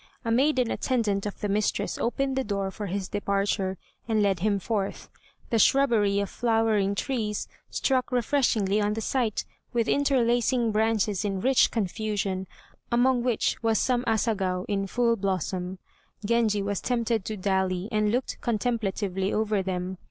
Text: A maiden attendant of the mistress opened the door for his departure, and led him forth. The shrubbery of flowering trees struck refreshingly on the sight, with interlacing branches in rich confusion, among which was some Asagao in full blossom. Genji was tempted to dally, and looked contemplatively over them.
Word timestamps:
A 0.25 0.31
maiden 0.31 0.71
attendant 0.71 1.27
of 1.27 1.41
the 1.41 1.47
mistress 1.47 1.99
opened 1.99 2.35
the 2.35 2.43
door 2.43 2.71
for 2.71 2.87
his 2.87 3.07
departure, 3.07 3.77
and 4.07 4.23
led 4.23 4.39
him 4.39 4.57
forth. 4.57 5.09
The 5.51 5.59
shrubbery 5.59 6.19
of 6.19 6.27
flowering 6.27 6.95
trees 6.95 7.47
struck 7.69 8.11
refreshingly 8.11 8.81
on 8.81 8.93
the 8.93 9.01
sight, 9.01 9.45
with 9.73 9.87
interlacing 9.87 10.71
branches 10.71 11.23
in 11.23 11.39
rich 11.39 11.69
confusion, 11.69 12.47
among 12.91 13.21
which 13.21 13.61
was 13.61 13.77
some 13.77 14.03
Asagao 14.05 14.65
in 14.67 14.87
full 14.87 15.17
blossom. 15.17 15.77
Genji 16.25 16.63
was 16.63 16.81
tempted 16.81 17.23
to 17.25 17.37
dally, 17.37 17.87
and 17.91 18.11
looked 18.11 18.41
contemplatively 18.41 19.31
over 19.31 19.61
them. 19.61 19.99